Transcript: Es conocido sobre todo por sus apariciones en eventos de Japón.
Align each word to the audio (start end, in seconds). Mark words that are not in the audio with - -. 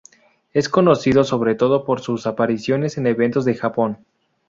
Es 0.51 0.67
conocido 0.67 1.23
sobre 1.23 1.53
todo 1.53 1.85
por 1.85 1.99
sus 2.01 2.25
apariciones 2.25 2.97
en 2.97 3.05
eventos 3.05 3.45
de 3.45 3.53
Japón. 3.53 4.03